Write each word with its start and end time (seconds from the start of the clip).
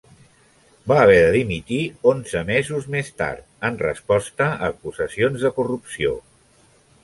Va 0.91 0.95
haver 1.01 1.17
de 1.23 1.27
dimitir 1.35 1.81
onze 2.13 2.41
mesos 2.49 2.89
més 2.97 3.13
tard, 3.23 3.45
en 3.71 3.79
resposta 3.85 4.51
a 4.57 4.73
acusacions 4.73 5.49
de 5.49 5.55
corrupció. 5.63 6.19